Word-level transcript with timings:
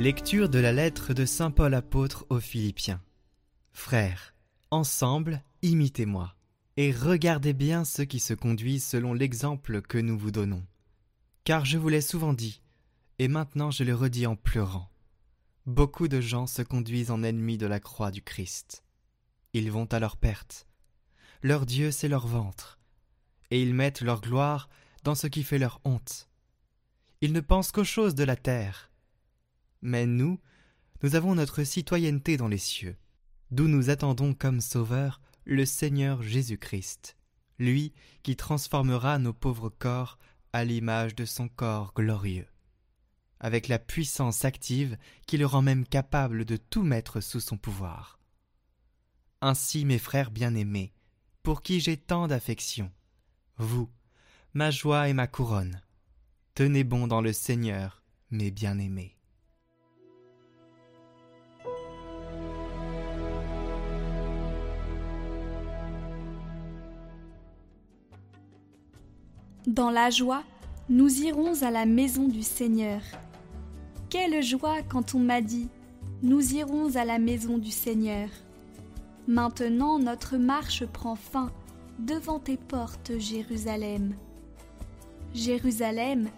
Lecture 0.00 0.48
de 0.48 0.58
la 0.58 0.72
lettre 0.72 1.12
de 1.12 1.26
Saint 1.26 1.50
Paul 1.50 1.74
apôtre 1.74 2.24
aux 2.30 2.40
Philippiens. 2.40 3.02
Frères, 3.74 4.34
ensemble, 4.70 5.42
imitez-moi, 5.60 6.34
et 6.78 6.90
regardez 6.90 7.52
bien 7.52 7.84
ceux 7.84 8.06
qui 8.06 8.18
se 8.18 8.32
conduisent 8.32 8.86
selon 8.86 9.12
l'exemple 9.12 9.82
que 9.82 9.98
nous 9.98 10.18
vous 10.18 10.30
donnons. 10.30 10.64
Car 11.44 11.66
je 11.66 11.76
vous 11.76 11.90
l'ai 11.90 12.00
souvent 12.00 12.32
dit, 12.32 12.62
et 13.18 13.28
maintenant 13.28 13.70
je 13.70 13.84
le 13.84 13.94
redis 13.94 14.26
en 14.26 14.36
pleurant. 14.36 14.90
Beaucoup 15.66 16.08
de 16.08 16.22
gens 16.22 16.46
se 16.46 16.62
conduisent 16.62 17.10
en 17.10 17.22
ennemis 17.22 17.58
de 17.58 17.66
la 17.66 17.78
croix 17.78 18.10
du 18.10 18.22
Christ. 18.22 18.82
Ils 19.52 19.70
vont 19.70 19.84
à 19.92 19.98
leur 19.98 20.16
perte. 20.16 20.66
Leur 21.42 21.66
Dieu, 21.66 21.90
c'est 21.90 22.08
leur 22.08 22.26
ventre, 22.26 22.78
et 23.50 23.60
ils 23.60 23.74
mettent 23.74 24.00
leur 24.00 24.22
gloire 24.22 24.70
dans 25.04 25.14
ce 25.14 25.26
qui 25.26 25.42
fait 25.42 25.58
leur 25.58 25.78
honte. 25.84 26.30
Ils 27.20 27.34
ne 27.34 27.40
pensent 27.40 27.70
qu'aux 27.70 27.84
choses 27.84 28.14
de 28.14 28.24
la 28.24 28.36
terre. 28.36 28.89
Mais 29.82 30.06
nous, 30.06 30.38
nous 31.02 31.14
avons 31.14 31.34
notre 31.34 31.64
citoyenneté 31.64 32.36
dans 32.36 32.48
les 32.48 32.58
cieux, 32.58 32.96
d'où 33.50 33.68
nous 33.68 33.90
attendons 33.90 34.34
comme 34.34 34.60
Sauveur 34.60 35.20
le 35.44 35.64
Seigneur 35.64 36.22
Jésus-Christ, 36.22 37.16
lui 37.58 37.92
qui 38.22 38.36
transformera 38.36 39.18
nos 39.18 39.32
pauvres 39.32 39.70
corps 39.70 40.18
à 40.52 40.64
l'image 40.64 41.14
de 41.14 41.24
son 41.24 41.48
corps 41.48 41.92
glorieux, 41.94 42.46
avec 43.38 43.68
la 43.68 43.78
puissance 43.78 44.44
active 44.44 44.96
qui 45.26 45.38
le 45.38 45.46
rend 45.46 45.62
même 45.62 45.86
capable 45.86 46.44
de 46.44 46.56
tout 46.56 46.82
mettre 46.82 47.20
sous 47.20 47.40
son 47.40 47.56
pouvoir. 47.56 48.18
Ainsi, 49.40 49.84
mes 49.84 49.98
frères 49.98 50.30
bien-aimés, 50.30 50.92
pour 51.42 51.62
qui 51.62 51.80
j'ai 51.80 51.96
tant 51.96 52.28
d'affection, 52.28 52.92
vous, 53.56 53.88
ma 54.52 54.70
joie 54.70 55.08
et 55.08 55.14
ma 55.14 55.26
couronne, 55.26 55.80
tenez 56.54 56.84
bon 56.84 57.06
dans 57.06 57.22
le 57.22 57.32
Seigneur, 57.32 58.02
mes 58.30 58.50
bien-aimés. 58.50 59.16
Dans 69.66 69.90
la 69.90 70.08
joie, 70.08 70.42
nous 70.88 71.20
irons 71.20 71.62
à 71.62 71.70
la 71.70 71.84
maison 71.84 72.28
du 72.28 72.42
Seigneur. 72.42 73.02
Quelle 74.08 74.42
joie 74.42 74.80
quand 74.88 75.14
on 75.14 75.18
m'a 75.18 75.42
dit 75.42 75.68
Nous 76.22 76.54
irons 76.54 76.96
à 76.96 77.04
la 77.04 77.18
maison 77.18 77.58
du 77.58 77.70
Seigneur. 77.70 78.30
Maintenant 79.28 79.98
notre 79.98 80.38
marche 80.38 80.86
prend 80.86 81.14
fin 81.14 81.52
devant 81.98 82.38
tes 82.38 82.56
portes, 82.56 83.12
Jérusalem. 83.18 84.14
Jérusalem, 85.34 86.30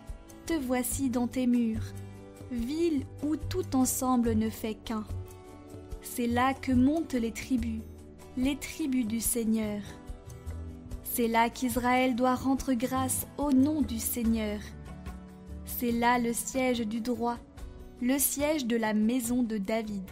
te 0.44 0.54
voici 0.54 1.08
dans 1.08 1.28
tes 1.28 1.46
murs, 1.46 1.94
ville 2.50 3.06
où 3.22 3.36
tout 3.36 3.76
ensemble 3.76 4.32
ne 4.32 4.50
fait 4.50 4.74
qu'un. 4.74 5.04
C'est 6.00 6.26
là 6.26 6.54
que 6.54 6.72
montent 6.72 7.14
les 7.14 7.30
tribus, 7.30 7.82
les 8.36 8.56
tribus 8.56 9.06
du 9.06 9.20
Seigneur. 9.20 9.80
C'est 11.14 11.28
là 11.28 11.50
qu'Israël 11.50 12.16
doit 12.16 12.34
rendre 12.34 12.72
grâce 12.72 13.26
au 13.36 13.52
nom 13.52 13.82
du 13.82 13.98
Seigneur. 13.98 14.58
C'est 15.66 15.92
là 15.92 16.18
le 16.18 16.32
siège 16.32 16.80
du 16.80 17.02
droit, 17.02 17.36
le 18.00 18.18
siège 18.18 18.64
de 18.64 18.76
la 18.76 18.94
maison 18.94 19.42
de 19.42 19.58
David. 19.58 20.08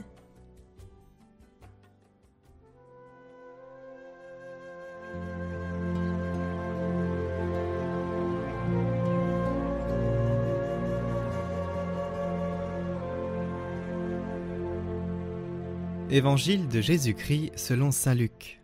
Évangile 16.11 16.69
de 16.69 16.83
Jésus-Christ 16.83 17.53
selon 17.57 17.91
Saint 17.91 18.15
Luc. 18.15 18.61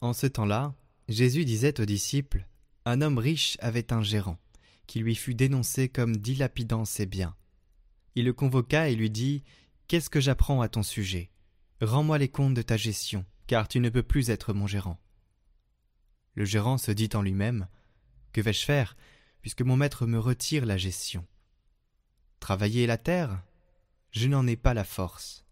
En 0.00 0.12
ce 0.12 0.28
temps-là, 0.28 0.72
Jésus 1.08 1.44
disait 1.44 1.80
aux 1.80 1.84
disciples 1.84 2.46
Un 2.86 3.02
homme 3.02 3.18
riche 3.18 3.58
avait 3.60 3.92
un 3.92 4.02
gérant, 4.02 4.38
qui 4.86 5.00
lui 5.00 5.14
fut 5.14 5.34
dénoncé 5.34 5.88
comme 5.88 6.16
dilapidant 6.16 6.84
ses 6.84 7.06
biens. 7.06 7.36
Il 8.14 8.24
le 8.24 8.32
convoqua 8.32 8.88
et 8.88 8.96
lui 8.96 9.10
dit 9.10 9.42
Qu'est-ce 9.86 10.08
que 10.08 10.20
j'apprends 10.20 10.62
à 10.62 10.68
ton 10.68 10.82
sujet? 10.82 11.30
Rends-moi 11.82 12.16
les 12.16 12.28
comptes 12.28 12.54
de 12.54 12.62
ta 12.62 12.78
gestion, 12.78 13.26
car 13.46 13.68
tu 13.68 13.80
ne 13.80 13.90
peux 13.90 14.02
plus 14.02 14.30
être 14.30 14.54
mon 14.54 14.66
gérant. 14.66 14.98
Le 16.34 16.44
gérant 16.44 16.78
se 16.78 16.90
dit 16.90 17.10
en 17.14 17.22
lui-même 17.22 17.68
Que 18.32 18.40
vais-je 18.40 18.64
faire, 18.64 18.96
puisque 19.42 19.62
mon 19.62 19.76
maître 19.76 20.06
me 20.06 20.18
retire 20.18 20.64
la 20.64 20.78
gestion? 20.78 21.26
Travailler 22.40 22.86
la 22.86 22.98
terre? 22.98 23.42
Je 24.10 24.28
n'en 24.28 24.46
ai 24.46 24.56
pas 24.56 24.74
la 24.74 24.84
force. 24.84 25.44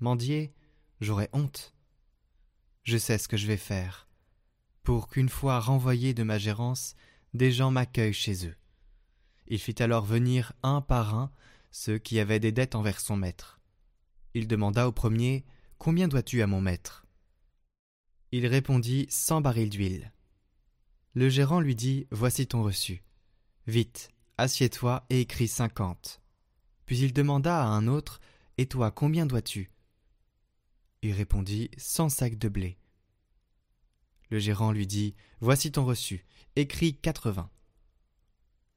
Mendier? 0.00 0.52
J'aurais 1.00 1.30
honte. 1.32 1.74
Je 2.82 2.96
sais 2.96 3.18
ce 3.18 3.28
que 3.28 3.36
je 3.36 3.46
vais 3.46 3.56
faire, 3.56 4.05
pour 4.86 5.08
qu'une 5.08 5.28
fois 5.28 5.58
renvoyé 5.58 6.14
de 6.14 6.22
ma 6.22 6.38
gérance, 6.38 6.94
des 7.34 7.50
gens 7.50 7.72
m'accueillent 7.72 8.12
chez 8.12 8.46
eux. 8.46 8.54
Il 9.48 9.58
fit 9.58 9.74
alors 9.82 10.04
venir 10.04 10.52
un 10.62 10.80
par 10.80 11.16
un 11.16 11.32
ceux 11.72 11.98
qui 11.98 12.20
avaient 12.20 12.38
des 12.38 12.52
dettes 12.52 12.76
envers 12.76 13.00
son 13.00 13.16
maître. 13.16 13.58
Il 14.34 14.46
demanda 14.46 14.86
au 14.86 14.92
premier 14.92 15.44
Combien 15.78 16.06
dois-tu 16.06 16.40
à 16.40 16.46
mon 16.46 16.60
maître? 16.60 17.04
Il 18.30 18.46
répondit 18.46 19.08
Cent 19.10 19.40
barils 19.40 19.70
d'huile. 19.70 20.12
Le 21.14 21.28
gérant 21.30 21.58
lui 21.58 21.74
dit 21.74 22.06
Voici 22.12 22.46
ton 22.46 22.62
reçu. 22.62 23.02
Vite, 23.66 24.10
assieds-toi 24.38 25.04
et 25.10 25.22
écris 25.22 25.48
cinquante. 25.48 26.22
Puis 26.86 27.00
il 27.00 27.12
demanda 27.12 27.60
à 27.60 27.66
un 27.66 27.88
autre 27.88 28.20
Et 28.56 28.66
toi, 28.66 28.92
combien 28.92 29.26
dois-tu? 29.26 29.68
Il 31.02 31.10
répondit 31.10 31.72
Cent 31.76 32.08
sacs 32.08 32.38
de 32.38 32.48
blé. 32.48 32.78
Le 34.30 34.38
gérant 34.38 34.72
lui 34.72 34.86
dit 34.86 35.14
Voici 35.40 35.72
ton 35.72 35.84
reçu, 35.84 36.24
écris 36.56 36.94
quatre-vingts. 36.94 37.50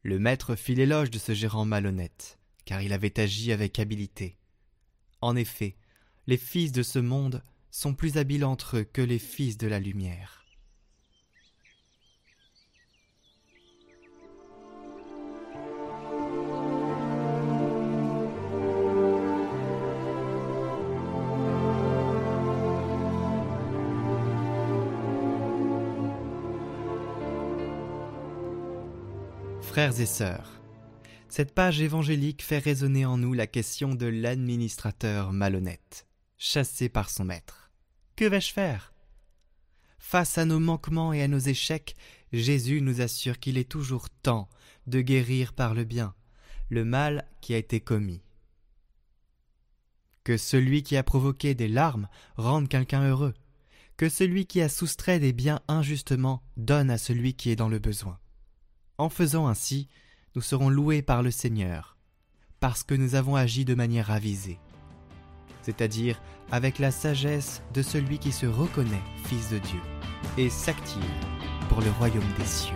Le 0.03 0.19
maître 0.19 0.55
fit 0.55 0.75
l'éloge 0.75 1.11
de 1.11 1.19
ce 1.19 1.33
gérant 1.33 1.65
malhonnête, 1.65 2.39
car 2.65 2.81
il 2.81 2.93
avait 2.93 3.19
agi 3.19 3.51
avec 3.51 3.79
habileté. 3.79 4.37
En 5.21 5.35
effet, 5.35 5.75
les 6.27 6.37
fils 6.37 6.71
de 6.71 6.83
ce 6.83 6.99
monde 6.99 7.43
sont 7.71 7.93
plus 7.93 8.17
habiles 8.17 8.45
entre 8.45 8.77
eux 8.77 8.83
que 8.83 9.01
les 9.01 9.19
fils 9.19 9.57
de 9.57 9.67
la 9.67 9.79
lumière. 9.79 10.38
Frères 29.69 30.01
et 30.01 30.07
sœurs, 30.07 30.59
cette 31.29 31.53
page 31.53 31.79
évangélique 31.79 32.41
fait 32.41 32.57
résonner 32.57 33.05
en 33.05 33.19
nous 33.19 33.33
la 33.33 33.45
question 33.45 33.93
de 33.93 34.07
l'administrateur 34.07 35.31
malhonnête, 35.31 36.07
chassé 36.39 36.89
par 36.89 37.11
son 37.11 37.23
maître. 37.23 37.71
Que 38.15 38.25
vais-je 38.25 38.51
faire? 38.51 38.95
Face 39.99 40.39
à 40.39 40.45
nos 40.45 40.59
manquements 40.59 41.13
et 41.13 41.21
à 41.21 41.27
nos 41.27 41.37
échecs, 41.37 41.95
Jésus 42.33 42.81
nous 42.81 42.99
assure 43.01 43.39
qu'il 43.39 43.59
est 43.59 43.69
toujours 43.69 44.09
temps 44.09 44.49
de 44.87 45.01
guérir 45.01 45.53
par 45.53 45.75
le 45.75 45.83
bien 45.83 46.15
le 46.69 46.83
mal 46.83 47.27
qui 47.39 47.53
a 47.53 47.57
été 47.57 47.79
commis. 47.79 48.23
Que 50.23 50.35
celui 50.35 50.81
qui 50.81 50.97
a 50.97 51.03
provoqué 51.03 51.53
des 51.53 51.67
larmes 51.67 52.09
rende 52.37 52.69
quelqu'un 52.69 53.07
heureux, 53.07 53.35
que 53.97 54.09
celui 54.09 54.47
qui 54.47 54.61
a 54.61 54.69
soustrait 54.69 55.19
des 55.19 55.31
biens 55.31 55.61
injustement 55.67 56.41
donne 56.57 56.89
à 56.89 56.97
celui 56.97 57.35
qui 57.35 57.51
est 57.51 57.55
dans 57.55 57.69
le 57.69 57.79
besoin. 57.79 58.19
En 58.99 59.07
faisant 59.07 59.47
ainsi, 59.47 59.87
nous 60.35 60.41
serons 60.41 60.69
loués 60.69 61.01
par 61.01 61.23
le 61.23 61.31
Seigneur, 61.31 61.95
parce 62.59 62.83
que 62.83 62.93
nous 62.93 63.15
avons 63.15 63.37
agi 63.37 63.63
de 63.63 63.73
manière 63.73 64.11
avisée, 64.11 64.59
c'est-à-dire 65.61 66.21
avec 66.51 66.79
la 66.79 66.91
sagesse 66.91 67.63
de 67.73 67.81
celui 67.81 68.19
qui 68.19 68.33
se 68.33 68.45
reconnaît 68.45 69.01
Fils 69.23 69.49
de 69.51 69.59
Dieu 69.59 69.79
et 70.37 70.49
s'active 70.49 71.01
pour 71.69 71.79
le 71.79 71.91
royaume 71.91 72.27
des 72.37 72.45
cieux. 72.45 72.75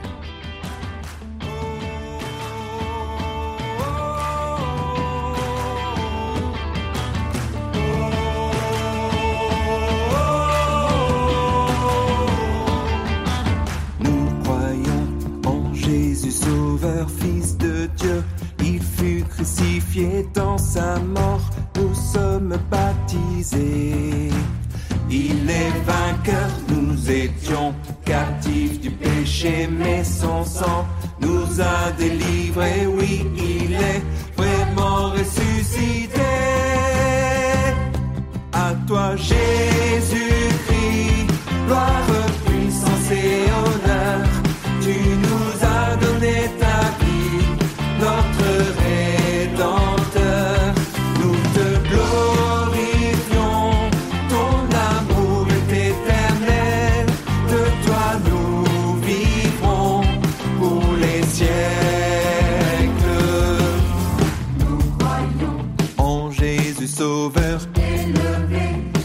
crucifié 19.53 20.27
dans 20.33 20.57
sa 20.57 20.99
mort, 20.99 21.41
nous 21.75 21.93
sommes 21.93 22.57
baptisés. 22.69 24.29
Il 25.09 25.49
est 25.49 25.73
vainqueur, 25.85 26.49
nous 26.69 27.11
étions 27.11 27.73
captifs 28.05 28.79
du 28.79 28.89
péché, 28.91 29.69
mais 29.71 30.03
son 30.03 30.43
sang 30.43 30.85
nous 31.19 31.61
a 31.61 31.91
délivrés. 31.97 32.87
Oui, 32.87 33.25
il 33.37 33.73
est 33.73 34.01
vraiment 34.35 35.11
ressuscité. 35.11 36.21
À 38.53 38.73
toi, 38.87 39.15
Jésus. 39.15 39.42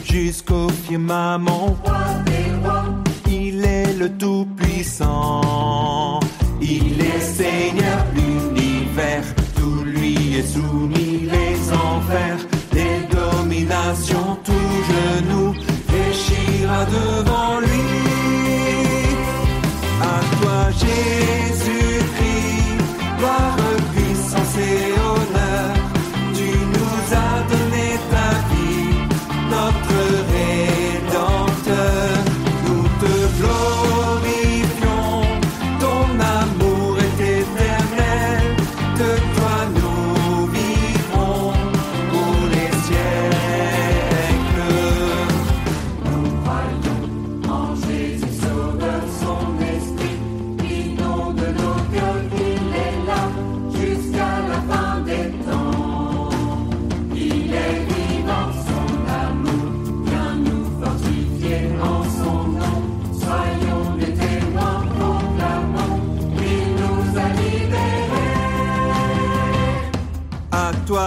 jusqu'au 0.04 0.68
firmament. 0.68 1.76
Il 3.30 3.64
est 3.64 3.92
le 3.98 4.10
Tout-Puissant, 4.16 6.20
il 6.60 7.00
est 7.00 7.20
Seigneur 7.20 8.04
de 8.14 8.20
l'univers, 8.20 9.24
tout 9.56 9.82
lui 9.84 10.36
est 10.36 10.46
soumis 10.46 11.28
les 11.34 11.72
enfers, 11.72 12.38
les 12.72 13.00
dominations 13.14 14.36
toujours. 14.44 14.87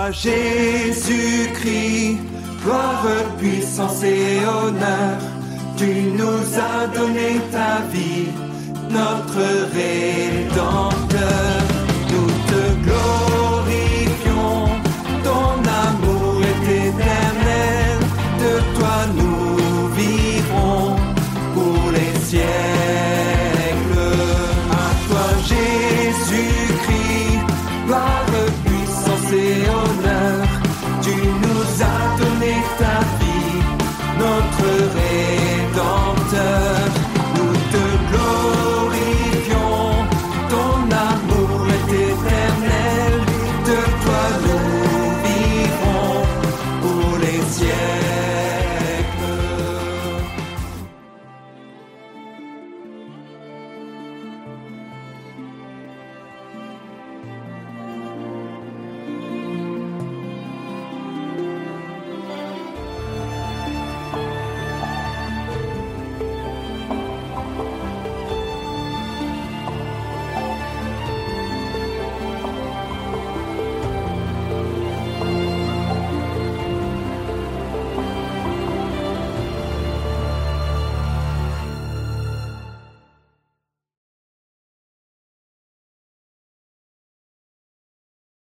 Jésus-Christ, 0.10 0.98
gloire, 2.64 3.06
puissance 3.38 4.04
et 4.04 4.40
honneur. 4.46 5.20
Tu 5.78 5.86
nous 6.18 6.58
as 6.58 6.88
donné 6.88 7.40
ta 7.52 7.82
vie, 7.94 8.30
notre 8.90 9.51